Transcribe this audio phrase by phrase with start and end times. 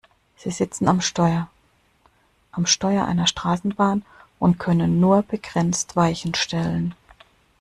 [0.35, 1.47] Sie sitzen am Steuer-
[2.53, 4.03] am Steuer einer Straßenbahn
[4.39, 6.95] und können nur begrenzt Weichen stellen.